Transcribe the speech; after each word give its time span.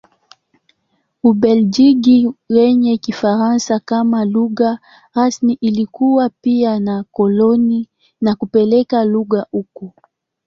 Ubelgiji 1.29 2.17
yenye 2.49 2.97
Kifaransa 2.97 3.79
kama 3.79 4.25
lugha 4.25 4.79
rasmi 5.13 5.53
ilikuwa 5.61 6.29
pia 6.41 6.79
na 6.79 7.03
koloni 7.11 7.89
na 8.21 8.35
kupeleka 8.35 9.05
lugha 9.05 9.45
huko. 9.51 9.93